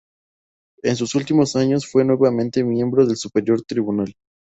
[0.81, 4.15] En sus últimos años fue nuevamente miembro del Superior Tribunal.